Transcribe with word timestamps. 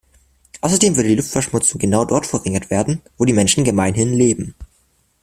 Außerdem 0.61 0.95
würde 0.95 1.09
die 1.09 1.15
Luftverschmutzung 1.17 1.77
genau 1.77 2.05
dort 2.05 2.25
verringert 2.25 2.71
werden, 2.71 3.01
wo 3.19 3.25
die 3.25 3.33
Menschen 3.33 3.63
gemeinhin 3.63 4.11
leben. 4.11 4.55